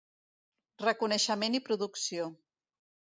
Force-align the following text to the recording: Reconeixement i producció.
Reconeixement 0.85 1.57
i 1.59 1.63
producció. 1.67 2.31